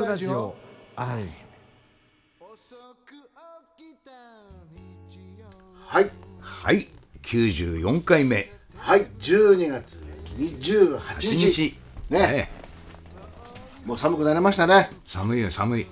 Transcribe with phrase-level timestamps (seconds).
[0.00, 0.54] ブラジオ。
[0.96, 1.28] 愛
[5.86, 6.10] はい。
[6.40, 6.88] はい。
[7.22, 8.50] 94回目。
[8.78, 9.02] はい。
[9.20, 10.02] 12月
[10.38, 11.52] 28 8日。
[11.52, 11.76] 日。
[12.08, 12.50] ね。
[13.84, 14.88] もう寒くなりましたね。
[15.06, 15.86] 寒いよ寒い。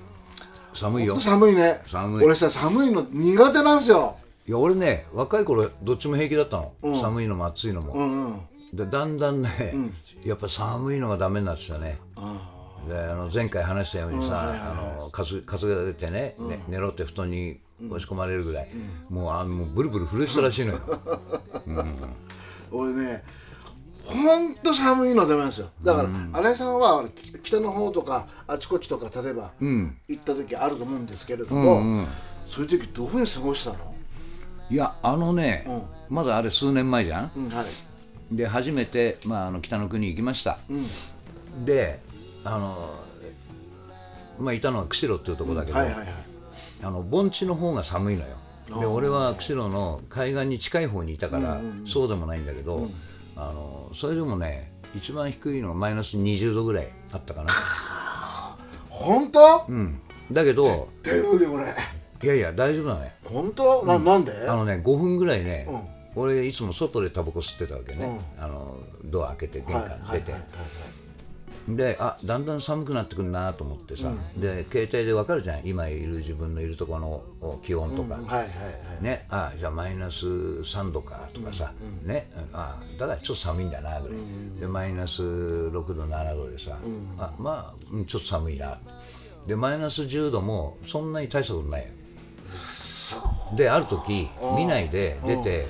[0.75, 1.17] 寒いよ。
[1.17, 1.83] 寒いね。
[1.87, 2.25] 寒い。
[2.25, 4.17] 俺さ寒いの苦手なんですよ。
[4.47, 8.41] いや俺ね若い頃どっちも平気だったの、寒いのも暑いのも、うんうん。
[8.73, 9.75] でだんだんね、
[10.25, 11.99] やっぱ寒いのがダメになってきたね
[12.89, 18.69] であの前回話したようにさ、あの風風が出てね,、ね寝ろって布団に押し込まれるぐらい、
[19.09, 20.81] もうあのもうブルブル震えてたらしいのよ。
[22.71, 23.23] 俺ね
[24.05, 25.69] ほんと寒いのダメなんですよ。
[25.83, 26.09] だから、
[26.41, 32.07] 新井さんはき北の方とかあちこちとか例えば、行った時あると思うんですけれども、
[32.47, 33.95] そういう時どういうふうに過ごしたの、
[34.71, 35.67] いやあのね、
[36.09, 38.35] まだあれ数年前じゃん、うん、はい。
[38.35, 40.59] で初めて、まあ、あの北の国行きました、
[41.65, 42.01] で
[42.55, 42.95] あの
[44.39, 46.09] まあいたのは釧路っていうところだけど、はいはいはい。
[46.83, 48.37] あの盆地の方が寒いのよ。
[48.81, 52.89] で俺は釧路の海岸に近い方にいたから、そうでもないんだけど、
[53.37, 57.49] あのそれでもね一番低いのがマイナス20度ぐらいあったかな、
[58.91, 61.65] 本当、うん、だけど手無理俺。
[62.21, 63.15] いやいや大丈夫だね。
[63.25, 64.33] 本当、ななんで？
[64.49, 65.67] あのね5分ぐらいね、
[66.15, 70.35] 俺いつも外でタバコ吸ってたわけね、あのドア開けて玄関出て、
[71.77, 75.61] であだんだん寒くなってくるなと思ってさ、で携帯で分かるじゃん。
[75.65, 78.45] 今いる自分のいるところのお気温とか、はいはいは
[79.01, 79.03] い。
[79.03, 81.73] ね、あじゃあマイナス3度かとかさ、
[82.05, 84.19] ね、あだからちょっと寒いんだなぐらい、
[84.61, 86.79] でマイナス6度7度でさ、
[87.19, 88.79] あまあうんちょっと寒いな。
[89.47, 91.89] でマイナス10度もそんなに大したことないよ。
[93.57, 95.67] である時見ないで出て、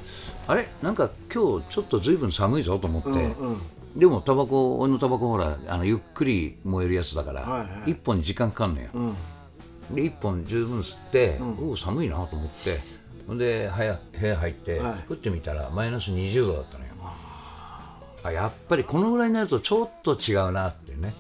[0.46, 0.68] あれ？
[0.82, 3.10] なんか今日ちょっとずいぶん寒いぞと思って、
[3.96, 8.88] でもタバコ俺のタバコほらあのゆっくり燃えるやつだから、はいは1本に時間かかんのよ、
[9.90, 12.80] で1本十分吸って、おお寒いなと思って
[13.26, 15.04] ほんで部屋部屋入って、はい。
[15.08, 16.90] 振ってみたらマイナス20度だったのよ。
[18.24, 21.14] あやっぱりこのぐらいになるとちょっと違うなってね。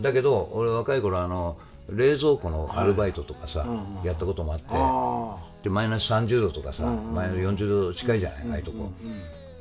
[0.00, 1.58] だけど俺若い頃あの
[1.90, 3.66] 冷蔵庫のアルバイトとかさ、
[4.04, 8.92] やったこともあってあでマイナス30度とかさ、マイナス40度近いじゃない、ああいうとこ、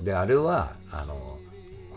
[0.01, 1.37] であれはあの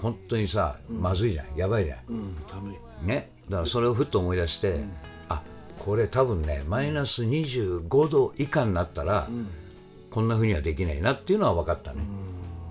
[0.02, 4.80] 本当にさまずいじゃんやばいじゃん、ね、だからそれをふっと思い出して、
[5.28, 5.42] あ
[5.78, 9.28] これ多分ねマイナス25度以下になったら、
[10.10, 12.02] こんなふうにはできないなっていうのは分かったね、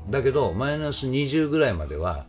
[0.10, 2.26] だけどマイナス20ぐらいまでは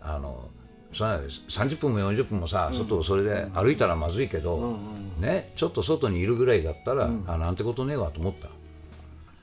[0.00, 0.48] あの
[0.92, 4.76] さ30分も40分もさ外をそれで歩いたらまずいけど、
[5.20, 8.48] ね、ちょっと外にいるぐらいだったら、あなんてことねえわと思った。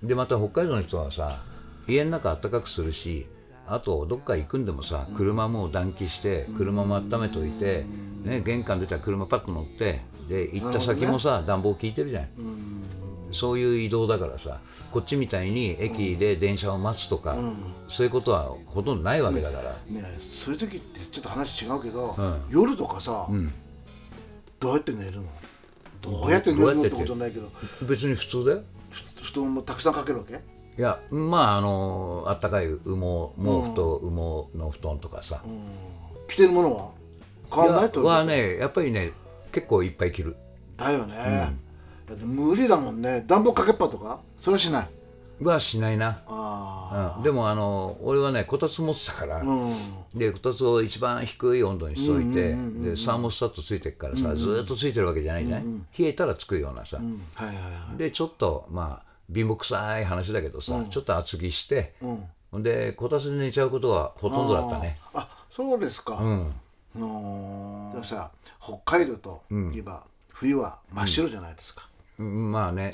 [0.06, 1.44] でまた北海道の人はさ
[1.88, 3.26] 家の中暖かくするし
[3.68, 7.86] あとどっか行くんでもさ車もう暖気して車も温めといて、
[8.24, 12.28] ね、玄関出たら車パッと乗ってで行った先もさ、暖房効いてるじゃん、
[13.32, 14.60] そういう移動だからさ
[14.92, 17.38] こっちみたいに駅で電車を待つとか、
[17.88, 22.16] そういうことはほとんどないわけだから、ねそういう時ってちょっと話違うけど、
[22.50, 23.28] 夜とかさ、
[24.60, 25.24] どうやって寝るの？
[26.02, 26.90] どうやって寝るのって。
[26.90, 27.50] ことないけど。
[27.84, 28.62] 別に普通だよ。
[28.90, 30.42] ふ布団もたくさんかけるわけ？
[30.78, 35.42] いやまああのあったかい羽毛毛布と羽毛の布団とかさ、
[36.28, 36.92] 着てるものは？
[37.52, 37.92] 変わらない？
[37.92, 38.06] と？
[38.06, 39.12] はねやっぱりね
[39.52, 40.36] 結構いっぱい着る。
[40.78, 41.16] だよね、
[42.08, 43.24] だって無理だもんね。
[43.26, 44.20] 暖房かけっぱとか？
[44.40, 44.88] それはしない？
[45.44, 49.74] はしないな、あうん、でもあの俺はねこたつ持ってたから、あうん。
[50.16, 55.66] でこたつを一番低い温度にしといて、でサーモスタットついてるからさ、ずーっとついてるわけじゃないじゃない、
[55.98, 57.04] 冷えたらつくようなさ、は
[57.44, 57.62] いはいは
[57.96, 57.98] い。
[57.98, 61.96] でちょっとまあ貧乏くさい話だけどさ、ちょっと厚着して、
[62.52, 64.98] ほんでこたつで寝ちゃうことはほとんどだったね。
[65.14, 66.54] あそうですか、うん。
[66.96, 69.44] でもさ北海道と
[69.74, 71.88] いえば、冬は真っ白じゃないですか、
[72.20, 72.52] うん。
[72.52, 72.92] まあね。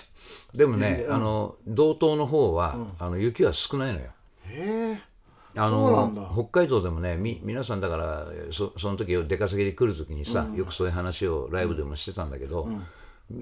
[0.53, 4.07] でもね、あの道東の方は、あの雪は少ないのよ。
[4.45, 5.13] へえ
[5.55, 12.67] あの北海道でもねみ皆さんだからそその時出稼ぎで来る時にさ、よくそういう話をライブでもしてたんだけど、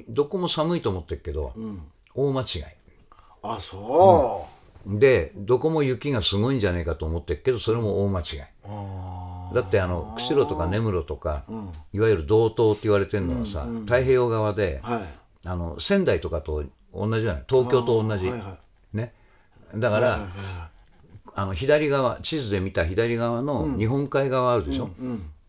[0.09, 1.53] どこも寒いと思ってるけど、
[2.13, 2.63] 大間違い
[3.43, 4.47] あそ
[4.87, 8.25] う、でどこも雪がすごいんじゃないかと思ってるけどそれも大間違い。
[9.53, 11.43] だってあの釧路とか根室とか、
[11.91, 15.01] いわゆる道東って言われてるのはさ、太平洋側で、はい。
[15.43, 17.43] あの仙台とかと同じじゃない？
[17.49, 18.57] 東京と同じ、はいは
[18.93, 19.13] ね。
[19.75, 20.19] だから、
[21.33, 24.91] あの左側地図で見た左側の日本海側あるでしょ、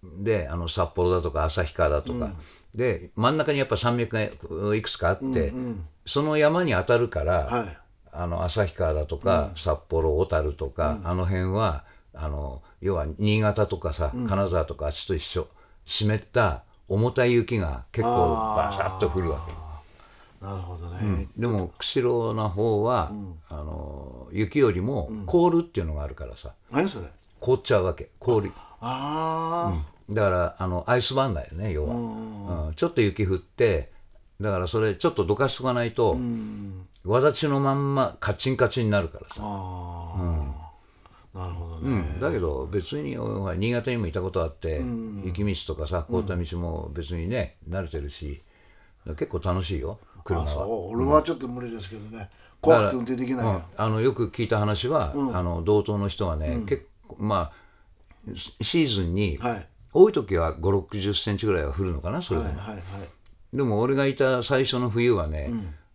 [0.03, 2.33] であの札幌だとか旭川だとか、
[2.75, 5.53] で真ん中にやっぱ山脈がいくつかあって、
[6.07, 7.79] その山に当たるから、はい
[8.13, 15.49] あの旭川だとか、札幌小樽とか、あの辺はあの要は新潟とかさ、金沢とかあっちと一緒
[15.87, 19.53] 湿った重たい雪が結構バシャッと降るわけ。
[20.45, 23.13] なるほどね、でも釧路の方は、
[23.49, 27.07] あの雪よりも凍るっていうのがあるからさ、何それ？
[27.39, 28.11] 凍っちゃうわけ。
[28.19, 28.51] 氷
[28.81, 33.93] ああ、だからあのアイスバーンだよね要は、うんちょっと雪降って
[34.41, 36.19] だからそれちょっとどかしとかないと、
[37.05, 40.15] わだちのまんまカチンカチンになるからさ、あ
[41.35, 42.21] あ、なるほどね、うん。
[42.21, 43.17] だけど別に
[43.57, 44.83] 新潟にもいたことあって、
[45.25, 48.41] 雪道とかさ凍った道も別にね慣れてるし
[49.07, 50.67] 結構楽しいよ車あそは。
[50.67, 50.69] う。
[50.93, 52.31] 俺はちょっと無理ですけどね。
[52.61, 57.53] 怖くて運転できないよ、あのよく聞いた話は、あの道東の人はね、結構まあ
[58.61, 59.69] シーズンに、はい。
[59.95, 62.83] 多い時は5 6 0センチぐらいは降るのかなそれでも、はいはい
[63.53, 65.51] でも俺がいた最初の冬はね、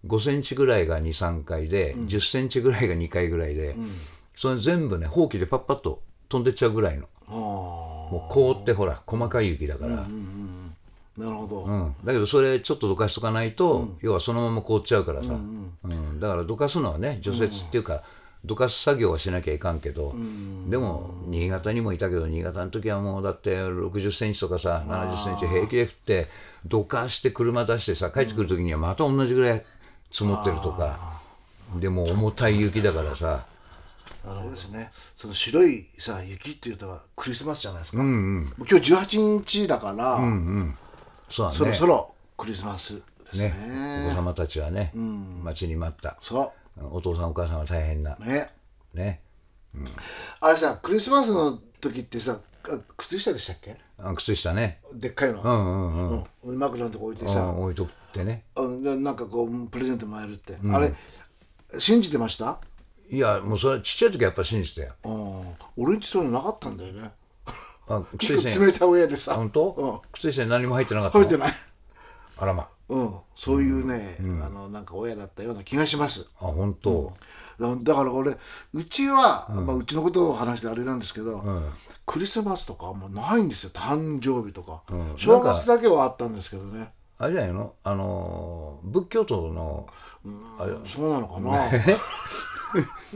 [0.05, 3.75] 5センチぐらいが23回で、10センチぐらいが2回ぐらいで、
[4.35, 7.07] それ全部ねほうきでパッパッと飛んでっちゃうぐらいの。
[7.29, 10.07] あもう凍ってほら細かい雪だから、あ
[11.17, 18.03] なるほど、うん、だけどそれちょっとどかしとかないと、要はそのまま凍っちゃうからさ、うんだからどかすのはね除雪っていうか、
[18.45, 20.15] どかす作業はしなきゃいかんけど、
[20.69, 26.27] でも新潟にもいたけど新潟の時はもうだって6 0センチとかさ7 0センチ平気で降って
[26.65, 29.65] どかして車出してさ帰ってくる時にはまた同じぐらい
[30.11, 31.19] 積もってるとか、
[31.79, 33.45] でも重たい雪だからさ。
[34.25, 34.91] なるほどですね。
[35.15, 40.17] その白いさ雪っていうとクリスマスじゃないですか、もう今日18日だから、
[41.29, 41.57] そうだね。
[41.57, 43.49] そろそろクリスマスですね。
[43.49, 44.05] ね。
[44.07, 46.17] お子様たちはね、待ちに待った。
[46.19, 46.53] そ
[46.91, 48.17] お父さんお母さんは大変な。
[48.19, 48.51] うね。
[48.93, 49.21] ね
[50.39, 52.46] あれさクリスマスの時ってさあ
[52.97, 53.77] 靴下でしたっけ？
[53.99, 54.79] あ靴下ね。
[54.93, 56.25] でっかいの、うんうんうん。
[56.43, 56.59] うん。
[56.59, 58.43] 枕のとこ置いてうさ、ん置いとってね。
[58.55, 60.93] うんでなんかこうプレゼントもらえるって、あれ
[61.79, 62.59] 信じてました？
[63.09, 64.93] いやもうそれちっちゃい時はやっぱ信じてたよ。
[65.03, 65.83] うん。
[65.85, 67.11] 俺んちそういうのなかったんだよね。
[67.87, 69.35] あ 靴下冷たい親でさ。
[69.35, 70.11] 本当、うん。
[70.11, 71.23] 靴下に何も入ってなかったの？
[71.23, 71.53] 入ってない。
[72.37, 72.67] あらま。
[72.89, 73.15] うん。
[73.35, 76.29] そういうね、あのなんか親だったような気がします。
[76.39, 77.13] あ本当、
[77.59, 78.37] だだから俺
[78.73, 81.43] うちは、まあ、うちのことを話してあれなんですけど、
[82.05, 84.83] クリスマスとかもうないんですよ誕生日とか、
[85.17, 86.91] 正月だけはあったんですけどね。
[87.19, 87.73] あれじゃないの？
[87.83, 89.87] あのー仏教徒の、
[90.87, 91.67] そうなのかな？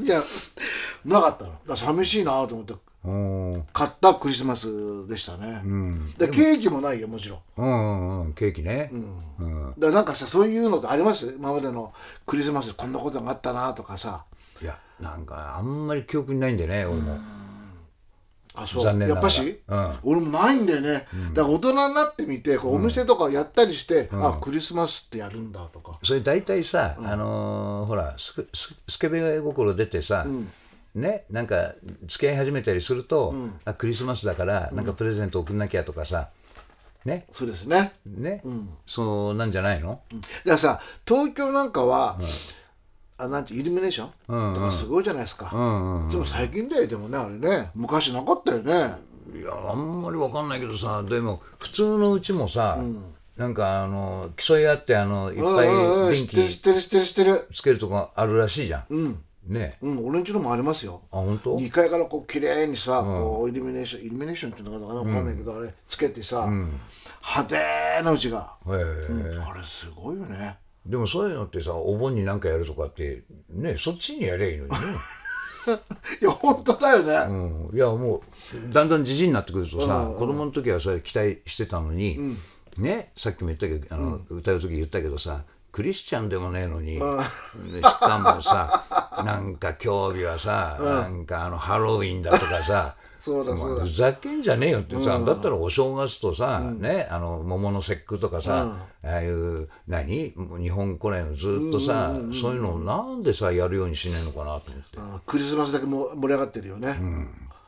[0.02, 0.22] いや
[1.06, 1.52] なかったの。
[1.68, 2.74] だ寂しいなと思って
[3.04, 3.68] うん。
[3.74, 5.62] 買ったクリスマスでしたね、
[6.18, 7.40] でケーキもないよもちろん。
[7.58, 8.34] うんうんうん。
[8.34, 8.96] ケーキね、う
[9.44, 9.70] ん。
[9.72, 11.36] だからなんかさそういうのってあります？
[11.38, 11.94] 今までの
[12.26, 14.26] クリスマスでこんなことがあったなとかさ
[14.62, 17.18] いやなんかあんまり記憶にないんでね俺も、
[18.54, 18.84] あそう。
[18.84, 19.22] 残念ながら。
[19.22, 19.94] やっぱし、うん。
[20.04, 25.98] 俺もないんだよね、だから大人になってみてこうお店とかやったりして、あクリスマスってやるんだとか。
[26.04, 30.28] それ大体さ、あのーほらスケススケベ心出てさ、
[30.94, 31.74] ねなんか
[32.08, 33.34] 付き合い始めたりすると、
[33.66, 36.30] あクリスマスだからなんかプレゼント送んなきゃとかさ
[37.06, 37.26] ね。
[37.32, 37.94] そうですね。
[38.06, 38.44] ね、
[38.86, 42.20] そうなんじゃないの、だからさ東京なんかは、
[43.22, 47.72] あなんてイルミネーション、とかすごいじゃないですか、でも最近だよでもねあれね。
[47.76, 48.74] 昔なかったよね。
[49.34, 52.80] いやあんまりわかんないけどさでも普通のうちもさ、
[53.38, 55.68] なんかあの競い合ってあのいっぱい
[56.16, 57.48] 電ってる知気ってる知ってる知ってる。
[57.54, 59.78] つけるとこあるらしいじゃん、ね。
[59.82, 61.02] うん俺んちのもありますよ。
[61.12, 65.02] あ本当？2階からこう綺麗にさ、こうイルミネーションイルミネーションっていうのかな？
[65.02, 66.80] 分かんないけど、あれつけてさ、派
[67.46, 68.80] 手なうちが、うん。
[68.80, 74.78] あれすごいよねでもそういうのってさお盆に何かやるとかってねそっちにやりゃいいのにね。
[76.22, 77.36] いや本当だよね、
[77.70, 82.36] うん、いやもうだんだんじじいになってくるとさ、子供の時はそれ期待してたのに、
[82.78, 87.02] ねさっきも言ったけどあの、歌う時言ったけどさクリスチャンでもねえのに、でし
[87.82, 93.86] かもさなんか今日日はさ、なんかあのハロウィンだとかさそうだそうだ。
[93.86, 100.34] ふざけんじゃねえよってさ、だったらお正月とさ、ねあの桃の節句とかさ、ああいう何？
[100.60, 104.98] 日本古来のずっとさ、そういうのをなんでさやるようにしねえのかなと思って。
[104.98, 106.98] うんクリスマスだけも盛り上がってるよね、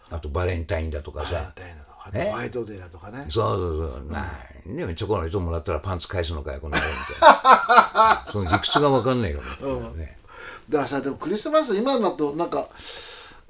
[0.09, 3.27] あとバレンタインだとかさ、みたいなのあとホワイトデーだとかね。
[3.29, 8.25] そうそうそう、なんでチョコの糸もらったらパンツ返すのかよ、この野郎みたいな。
[8.33, 10.17] その理屈が分かんないよ、みたいなね。
[10.67, 12.67] だからさでもクリスマス今だとなんか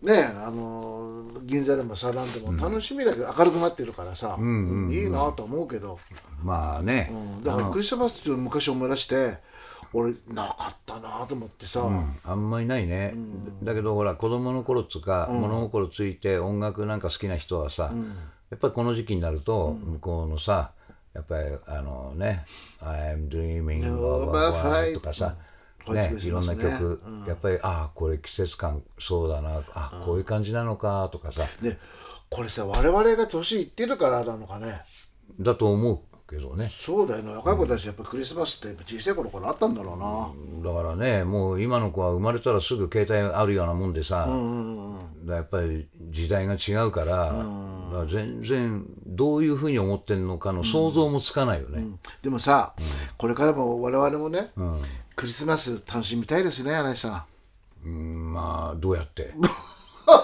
[0.03, 5.99] ねあのー銀座でもさなんでも楽しみだけど明るくなってるからさ、いいなと思うけど、
[6.41, 7.43] まあね、うん。
[7.43, 9.37] だからクリスマスっていうのを昔思い出して
[9.91, 11.87] 俺なかったなと思ってさ、
[12.23, 13.13] あんまりないね。
[13.61, 17.91] だけどほら、子供の頃っつうか、物心ついて音楽なんか好きな人はさ、
[18.49, 20.71] やっぱりこの時期になると、向こうのさ、
[21.13, 22.45] やっぱりあのね、
[22.81, 25.35] I'm dreaming of a white とかさ、
[25.91, 31.43] ね、いろんな曲、やっぱりああこれ季節感そうだなあこういう感じなのかとかさ。
[31.61, 31.77] で
[32.29, 34.81] これさ我々が年いってるからなのかね。
[35.39, 36.71] だと思うけどね。
[36.73, 44.31] そうだよね若い子たちやっぱクリスマスって小さい頃からあったんだろうな、だからねもう今の子は生まれたらすぐ携帯あるようなもんでさ、だか
[45.27, 47.37] らやっぱり時代が違うから,、だか
[47.91, 51.85] ら全然どういうふうに思ってんのかの想像もつかないよね、
[52.23, 52.73] でもさ、
[53.17, 54.51] これからも我々もね、
[55.15, 57.25] クリスマス楽しみたいですね新井さ
[57.85, 58.33] ん。
[58.33, 59.33] まあどうやって？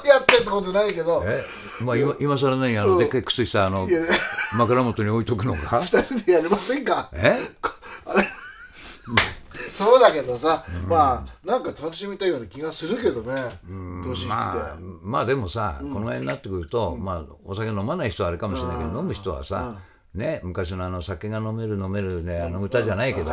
[0.08, 1.24] やってってことないけど。
[1.26, 1.42] え？
[1.84, 4.00] まあ今今更何あのでっかい靴下あのや。
[4.58, 5.80] 枕元に置いとくのか？
[5.82, 7.10] 二人でやりませんか？
[7.14, 7.38] え？
[8.06, 8.24] あれ？
[9.72, 13.34] そうだけどさ、まあなんか楽しみたいような気がするけどね
[14.04, 19.78] 年って、まあ、まあでもさ、この辺になってくると、まあ、お酒飲まない人はあれかもしれないけど、飲む人はさ、
[20.14, 23.32] ね、昔のあの酒が飲める飲めるねあの歌じゃないけど、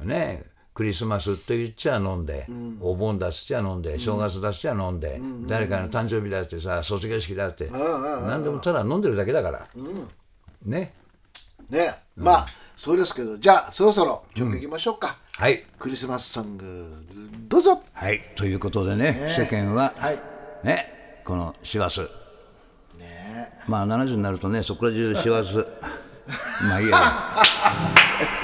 [0.00, 0.44] ね
[0.74, 2.46] クリスマスって言っちゃ飲んで、
[2.80, 9.66] お盆だっつっちゃ飲んで正月だっつっちゃ飲んで、誰かの誕生日だってさ卒業式だって、何でもただ飲んでるだけだから、
[10.64, 10.94] ね。
[11.68, 11.94] ね。
[12.16, 15.64] まあそうですけどじゃあそろそろ曲いきましょうか、はい。
[15.78, 17.04] クリスマスソング
[17.48, 17.82] どうぞ。
[17.92, 18.20] はい。
[18.36, 20.20] ということでね世間は、はい。
[20.64, 22.00] ねこの師走。
[23.66, 25.66] まあ70になるとねそこら中師走。
[26.66, 26.98] まあいいや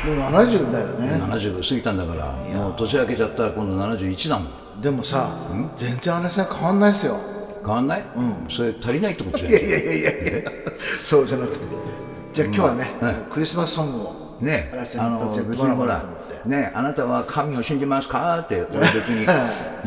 [0.07, 1.09] もう70だよね。
[1.25, 4.81] 70過ぎたんだからもう年明けちゃったら今度71だもん。
[4.81, 5.35] でもさ
[5.77, 7.17] 全然新井さん変わんないですよ。
[7.61, 8.05] 変わんない、
[8.49, 10.51] それ足りないってことじゃいやいやいやいやいや。
[11.03, 11.65] そうじゃなくて。
[12.33, 12.87] じゃあ今日はね、
[13.29, 16.03] クリスマスソングをねあの別にほら
[16.47, 18.39] ねあなたは神を信じますか？
[18.39, 19.27] って俺 別に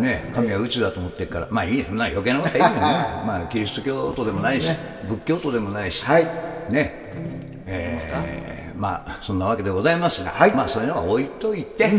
[0.04, 1.48] ね神は宇宙だと思ってるから。
[1.50, 2.82] まあいいやそんな余計なことはいいよ。
[2.82, 2.88] ね
[3.26, 4.70] まあキリスト教徒でもないし
[5.08, 6.06] 仏教徒でもないし。
[6.06, 6.24] はい。
[6.70, 6.94] ね
[7.66, 10.56] えーまあそんなわけでございますが、はい。
[10.56, 11.92] まあそういうのは置いといて、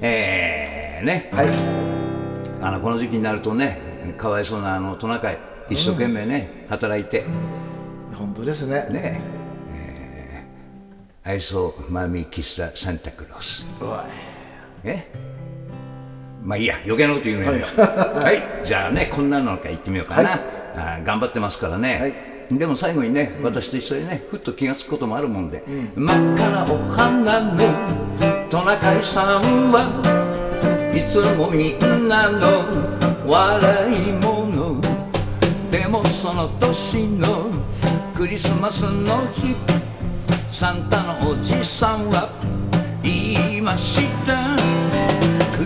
[0.00, 1.28] えーね。
[1.34, 1.48] はい。
[2.62, 5.38] あのこの時期になるとねかわいそうなあのトナカイ
[5.68, 7.24] 一生懸命ね、働いて。
[8.14, 8.86] 本当ですね。
[8.88, 9.20] ね。
[9.74, 13.66] えー愛想マミ喫茶サンタクロース。
[13.82, 13.88] おい。
[14.84, 15.06] え？
[16.42, 17.80] まあいいや余計なこと言うのやめよう。
[17.80, 29.90] はい、じゃあねこんなのから言ってみようかな、あー頑張ってますからね、でも最後にね私と一緒にねふっと気がつくこともあるもんで、真っ赤なお花のトナカイさんは
[30.94, 32.64] いつもみんなの
[33.26, 34.80] 笑い物
[35.70, 37.50] でもその年の
[38.14, 39.54] クリスマスの日
[40.48, 42.28] サンタのおじさんは
[43.02, 44.56] 言いました。
[45.56, 45.64] 暗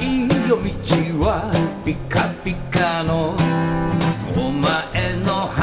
[0.00, 1.50] い夜道は
[1.84, 3.36] ピカピカの。
[4.36, 5.09] お前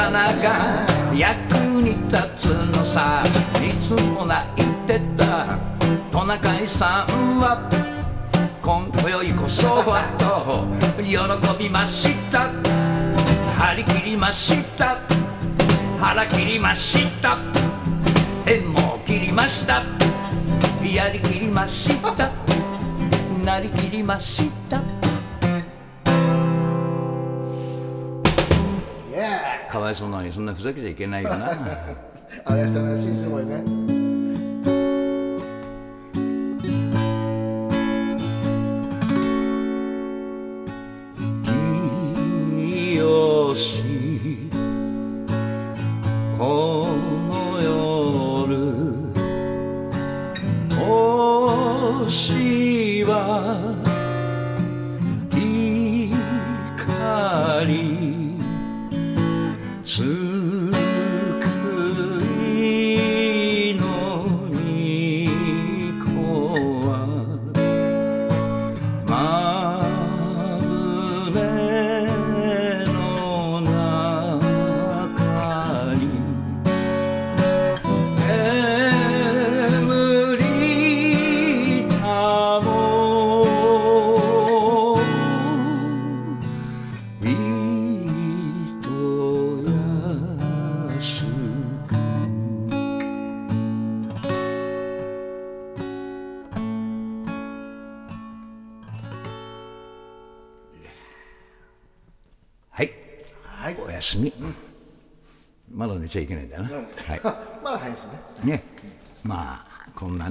[0.08, 3.22] 花が役に立つのさ。
[3.62, 5.58] いつも泣いてた
[6.10, 7.68] トナカイさんは。
[8.62, 10.66] 今宵こそはと
[11.04, 12.50] 喜びました。
[13.58, 14.96] 張り切りました。
[16.00, 17.36] 腹切りました。
[18.46, 19.82] 縁も切りました。
[20.82, 22.30] やりきりました。
[23.44, 24.97] なりきりました。
[29.70, 31.52] かわいそうなのにそんなふざけちゃいけないよな。
[31.52, 31.96] ー
[32.44, 33.97] 新井さんらしいすごいね。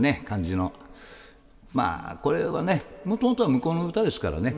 [0.07, 0.71] ね感じの。
[1.73, 4.55] まあこれはねもともとは向こうの歌ですからね、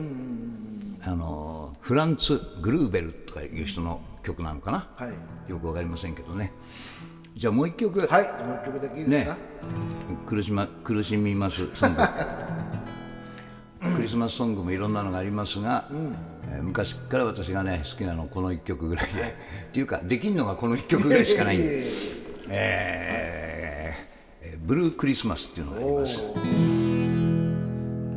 [1.02, 5.50] あのフランツ・グルーベルとかいう人の曲なのかな、はい。
[5.50, 6.52] よくわかりませんけどね。
[7.36, 9.24] じゃあもう一曲、はいもう一曲だけいいですね。
[9.26, 9.36] か、
[10.26, 12.02] 苦しま苦しみますソング。
[13.96, 19.20] クリスマスソングもいろんなのがありますが、えー昔から私がね好きなのこの1曲ぐらいで。
[19.20, 19.24] っ
[19.72, 21.56] ていうかできんのがこの1曲ぐらいしかない。
[21.56, 21.64] んで、
[22.48, 23.29] えー
[24.69, 26.23] ブルークリスマスっていうのがあります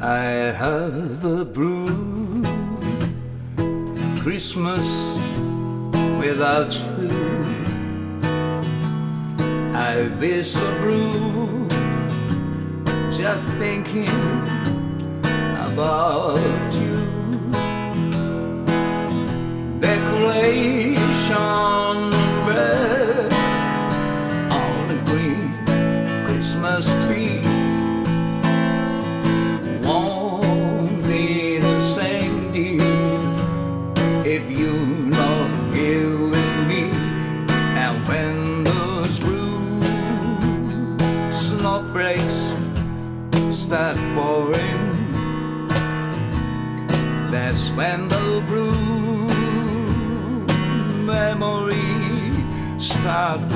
[0.01, 2.45] I have a blue
[4.23, 4.87] Christmas
[6.21, 7.11] without you
[9.75, 11.67] I'll be so blue
[13.13, 14.09] just thinking
[15.73, 16.39] about
[16.73, 16.99] you
[19.81, 20.99] Decoration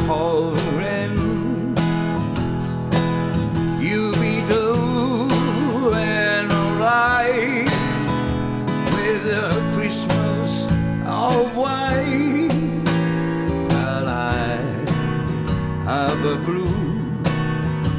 [0.07, 1.75] Calling.
[3.77, 5.31] You be doing
[6.59, 7.67] alright
[8.93, 10.65] with a Christmas
[11.05, 12.47] of white.
[13.67, 14.57] But I
[15.83, 16.71] have a blue,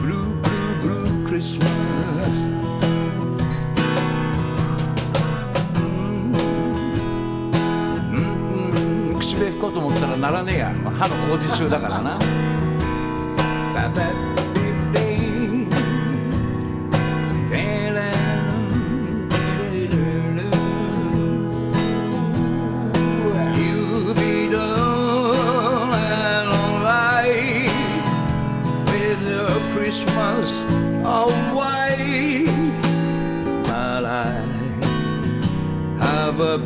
[0.00, 1.77] blue, blue, blue Christmas.
[10.38, 12.18] らねえや歯の工事中だからな。
[29.73, 30.64] Christmas
[31.02, 32.45] of white,
[33.64, 34.45] but I
[35.98, 36.59] have a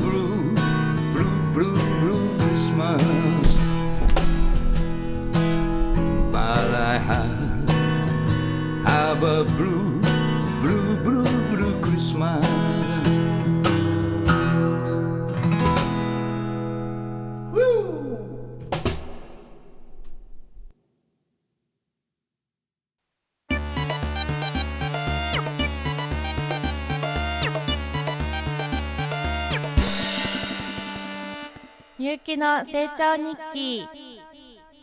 [32.12, 33.88] ゆきの成長日記。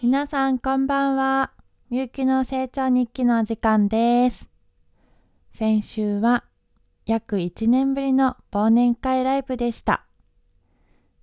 [0.02, 1.52] 皆さんこんばんは。
[1.92, 4.50] みゆきの成長日記のお時間です。
[5.54, 6.44] 先週は
[7.06, 10.08] 約1年ぶりの忘年会ライブでした。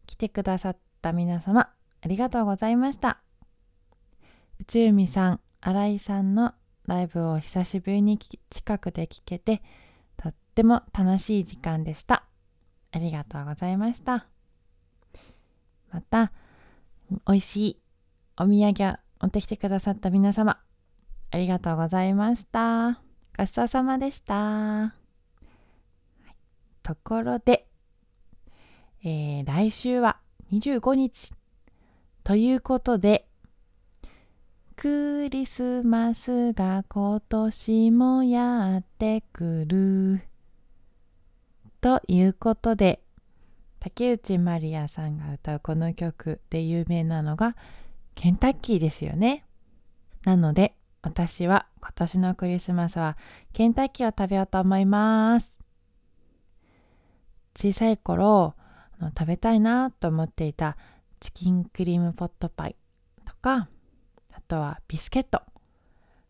[0.07, 1.71] 来てくださった皆様
[2.03, 3.19] ありがとうございました。
[4.61, 6.55] 内海さん新井さんの
[6.87, 9.61] ライブを久しぶりに近くで聞けて
[10.16, 12.23] とっても楽しい時間でした。
[12.92, 14.29] ありがとうございました。
[15.96, 16.30] また
[17.26, 17.80] 美味しい
[18.37, 20.61] お土産を持ってきてくださった皆様
[21.30, 23.00] ありがとうございました。
[23.38, 24.92] ごちそうさまでした、は
[26.28, 26.37] い
[26.82, 27.66] ところで、
[29.04, 30.18] えー来週は
[30.52, 31.32] 25日。
[32.24, 33.26] ということで
[34.76, 40.20] クリスマスが今年もやってくる。
[41.80, 43.00] ということで
[43.87, 47.55] 竹内まりやさんが歌うこの曲で有名なのが
[48.16, 49.44] ケンタッキーですよね。
[50.25, 53.16] なので私は今年のクリスマスは
[53.53, 55.55] ケンタッキーを食べようと思います。
[57.57, 58.57] 小さい頃
[58.99, 60.77] あの食べたいなと思っていた
[61.20, 62.77] チキンクリームポットパイ
[63.25, 63.68] とか
[64.33, 65.42] あとはビスケット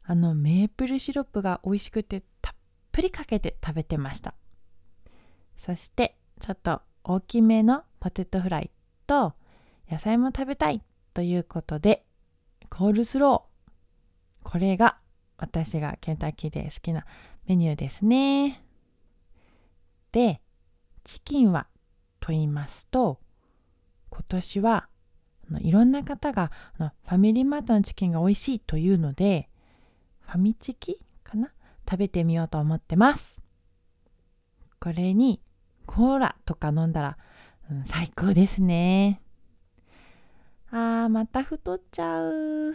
[0.04, 2.54] あのメープルシロップが美味しくてたっ
[2.92, 4.34] ぷりかけて食べてました。
[5.56, 8.70] そしてちょっと大きめのポテトフライ
[9.06, 9.34] と
[9.88, 10.82] 野菜も食べたい
[11.14, 12.04] ということで
[12.68, 14.50] コールスロー。
[14.50, 14.98] これが
[15.38, 17.06] 私がケンタッキーで好きな
[17.46, 18.60] メニューですね。
[20.10, 20.40] で
[21.04, 21.68] チキンは
[22.18, 23.20] と言いますと
[24.10, 24.88] 今年は
[25.48, 29.48] あのいろんな方があのファミリーマートのチキンが美味しいというので
[30.22, 31.52] ファミチキかな？
[31.88, 33.38] 食べてみようと思ってます。
[34.80, 35.40] これに
[35.86, 37.18] コーラとか飲んだら、
[37.70, 39.20] うん最高ですね。
[40.70, 42.74] あー、また太っちゃう。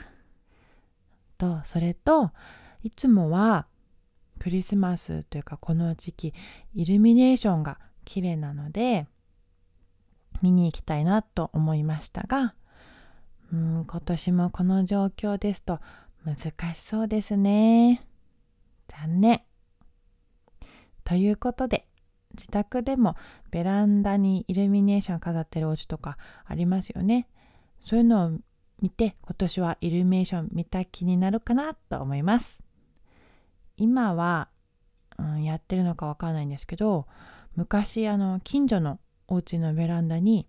[1.38, 2.32] と、それと、
[2.84, 3.68] いつもは
[4.40, 6.34] クリスマスというかこの時期、
[6.74, 9.08] イルミネーションが綺麗なので、
[10.42, 12.56] 見に行きたいなと思いましたが、
[13.54, 15.80] うん、今年もこの状況ですと
[16.26, 18.06] 難しそうですね。
[18.88, 19.42] 残念。
[21.04, 21.88] ということで、
[22.34, 23.16] 自宅でも
[23.52, 27.28] ベランダにイルミネーション飾ってるお家とかありますよね。
[27.86, 28.32] そういうのを
[28.82, 32.60] 見て今年はイルミネーション見た気になるかなと思います。
[33.78, 34.50] 今は、
[35.18, 37.08] うん、やってるのかわかんないんですけど
[37.56, 40.48] 昔あの近所のお家のベランダに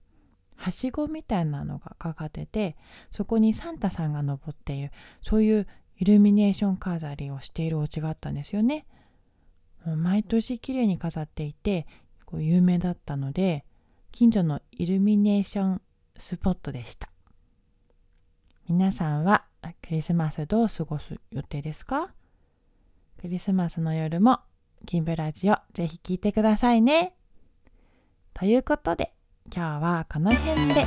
[0.56, 2.76] はしごみたいなのがかかってて
[3.10, 4.90] そこにサンタさんが登っている
[5.22, 5.66] そういう
[5.96, 8.86] イルミネーション飾りをしているお家があったんですよね。
[9.96, 11.86] 毎年綺麗に飾っていて
[12.24, 13.64] こう有名だったので
[14.10, 15.82] 近所のイルミネーション
[16.16, 17.08] スポットでした。
[18.68, 19.44] 皆さんは
[19.82, 22.12] クリスマスどう過ごす予定ですか？
[23.20, 24.40] クリスマスの夜も
[24.86, 27.14] キンブラジオぜひ聞いてくださいね。
[28.34, 29.12] ということで
[29.54, 30.86] 今日はこの辺で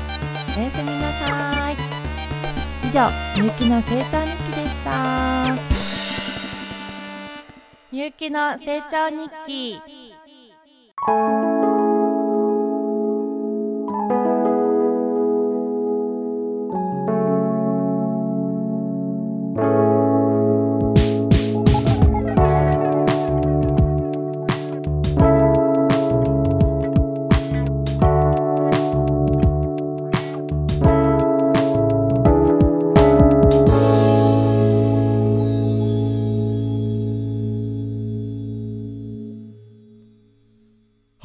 [0.57, 1.75] おやすみなさい。
[2.87, 5.74] 以上みゆきの成長日記でした。
[7.95, 9.79] みゆきの成長日記。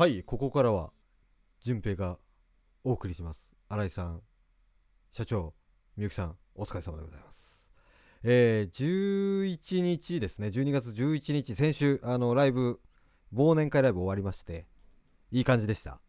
[0.00, 0.92] はいここからは
[1.60, 2.16] 順平が
[2.84, 3.52] お送りします。
[3.68, 4.22] 新井さん
[5.12, 5.52] 社長
[5.94, 7.70] みゆきさんお疲れ様でございます。
[8.22, 10.46] えー、11日ですね。
[10.48, 12.80] 12月11日先週あのライブ
[13.34, 14.64] 忘年会ライブ終わりまして
[15.32, 16.00] いい感じでした。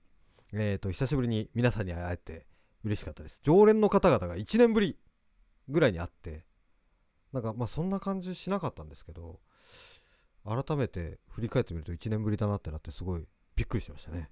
[0.53, 2.45] えっ、ー、と久しぶりに皆さんに会えて
[2.85, 3.41] 嬉しかったです。
[3.43, 4.97] 常連の方々が1年ぶり
[5.67, 6.45] ぐらいに会って
[7.33, 9.41] なんかまあそんな感じしなかったんですけど
[10.45, 14.29] 改めて振り返ってみると1年ぶりだなってなってすごいびっくりしましたね。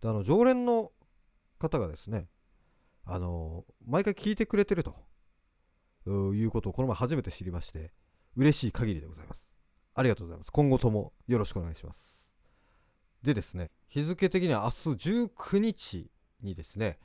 [0.00, 0.92] で、あの、常連の
[1.58, 2.28] 方がですね、
[3.04, 4.94] あの、毎回聞いてくれてると
[6.34, 7.92] いうことをこの前初めて知りまして、
[8.36, 9.50] 嬉しい限りでございます。
[9.94, 10.50] ありがとうございます。
[10.50, 12.28] 今後ともよろしくお願いします。
[13.22, 16.10] でですね、日付的には明日19日
[16.42, 16.98] にですね、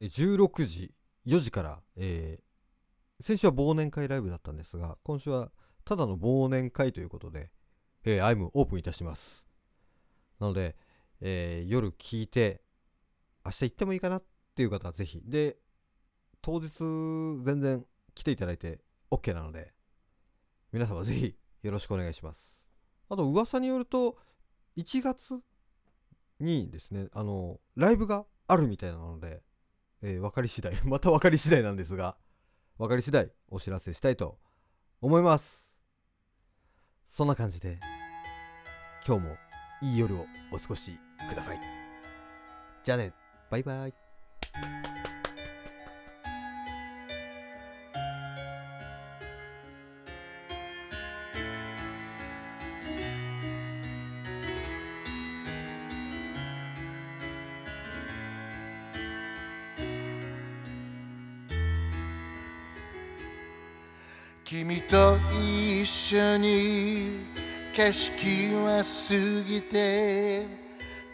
[0.00, 0.94] 16時、
[1.26, 5.50] 4時から、えー、先週は忘年会ライブだったんですが、今週は
[5.84, 7.50] ただの忘年会ということで、
[8.04, 9.47] えー、アイムオープンいたします。
[10.40, 10.76] なので、
[11.20, 12.62] えー、夜聞いて、
[13.44, 14.24] 明日行ってもいいかなっ
[14.54, 15.22] ていう方はぜひ。
[15.24, 15.56] で、
[16.42, 16.70] 当日
[17.44, 19.72] 全然来ていただいて OK なので、
[20.72, 22.60] 皆様ぜひよろしくお願いします。
[23.08, 24.18] あと噂によると、
[24.76, 25.40] 1月
[26.40, 29.42] にですね、あの、ライブがあるみたいなので、
[30.02, 32.16] えー、分かり次第、 また分かり次第なんですが、
[32.76, 34.38] 分かり次第お知らせしたいと
[35.00, 35.74] 思います。
[37.06, 37.80] そんな感じで、
[39.06, 39.47] 今日も
[39.80, 41.60] いい夜をお過ごしください。
[42.82, 43.12] じゃあね、
[43.50, 43.94] バイバイ。
[64.44, 66.77] 君と一緒に
[67.78, 70.48] 景色は過ぎて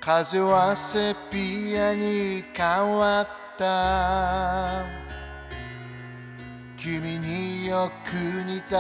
[0.00, 4.86] 風はセピアに変わった。
[6.74, 8.14] 君によく
[8.48, 8.78] 似た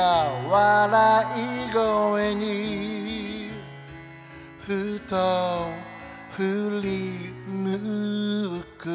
[0.48, 1.26] 笑
[1.68, 3.50] い声に
[4.60, 5.68] ふと
[6.30, 8.88] 振り向く。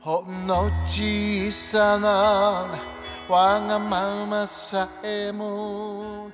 [0.00, 2.91] ほんの小さな
[3.32, 6.30] わがままさえも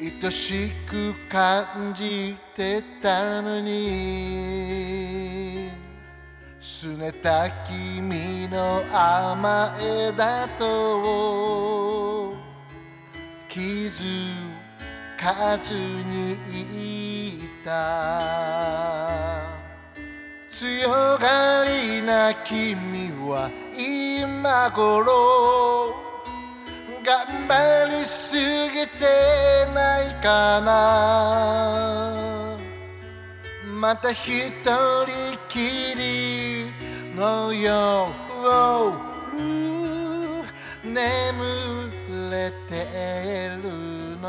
[0.00, 5.70] 愛しく感じてたのに。
[6.58, 12.34] すねた君の甘えだと
[13.48, 14.52] 気づ
[15.16, 19.44] かずにいた。
[20.50, 26.09] 強がりな君は今頃
[27.10, 29.02] 頑張りすぎて
[29.74, 30.70] ないかな。
[33.80, 35.08] また一人
[35.48, 36.70] きり
[37.16, 38.12] の夜
[40.84, 40.94] 眠
[42.30, 42.76] れて
[43.60, 43.64] る
[44.22, 44.28] の。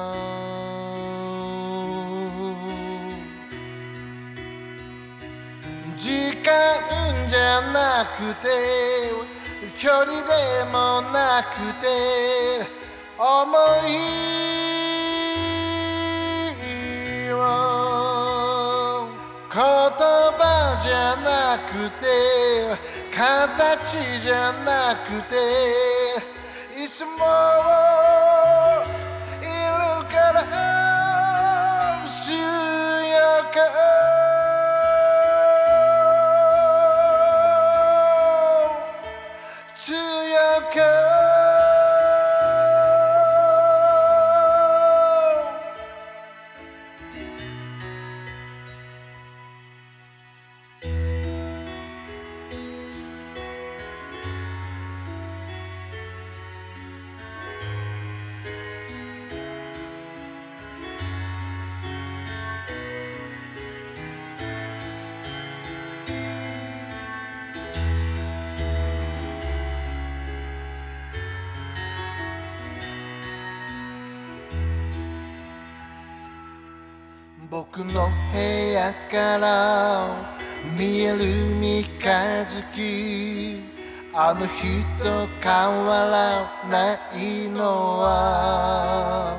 [5.95, 6.49] 時間
[7.29, 8.49] じゃなくて
[9.75, 11.85] 距離でもなくて
[13.15, 13.55] 思
[13.87, 13.91] い
[17.31, 17.37] を
[19.53, 22.05] 言葉じゃなくて
[23.15, 25.35] 形じゃなくて
[26.83, 27.11] いつも
[79.11, 80.07] から
[80.77, 81.17] 見える
[81.59, 81.89] 三日
[82.69, 83.61] 月。
[84.13, 84.63] あの人
[85.41, 85.53] 変
[85.85, 89.37] わらないのは。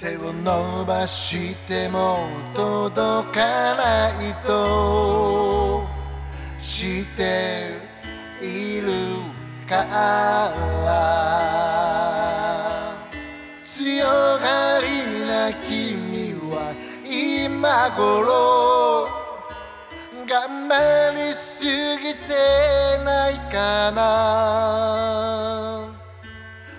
[0.00, 5.86] 手を伸ばしても届かないと。
[6.58, 7.70] して
[8.42, 8.90] いる
[9.68, 10.52] から。
[13.64, 14.04] 強
[14.38, 14.97] がり
[17.60, 19.08] 今頃
[20.28, 22.28] 我慢りすぎて
[23.04, 23.98] ないかな。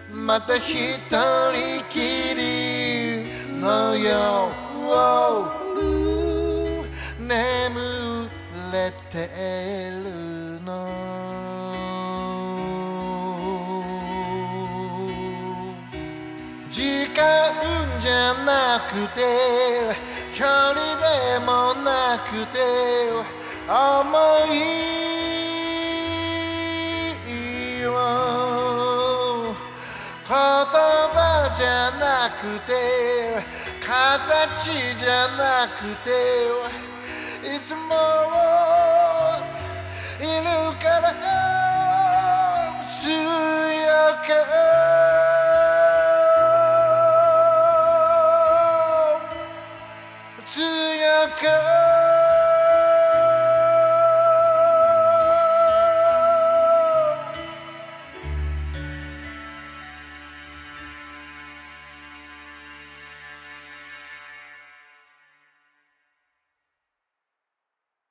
[0.09, 3.27] また一人きり
[3.59, 4.09] の夜
[7.19, 8.29] 眠
[8.71, 9.27] れて
[10.01, 10.18] る。
[16.71, 17.19] 時間
[17.99, 19.21] じゃなくて
[20.35, 22.59] 距離でもなくて
[23.67, 23.73] 思
[24.53, 24.57] い
[27.87, 27.89] を
[30.27, 32.71] 言葉じゃなくて
[33.83, 36.09] 形じゃなくて
[37.47, 37.79] いつも
[40.19, 40.45] いる
[40.79, 41.03] から
[43.01, 43.09] 強
[44.23, 44.58] く